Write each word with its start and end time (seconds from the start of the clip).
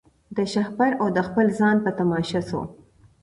د 0.37 0.39
شهپر 0.53 0.91
او 1.01 1.07
د 1.17 1.19
خپل 1.27 1.45
ځان 1.59 1.77
په 1.85 1.91
تماشا 1.99 2.41
سو 2.49 2.61